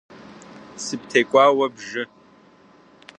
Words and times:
Сыптекӏуауэ 0.83 1.67
бжы! 1.75 2.03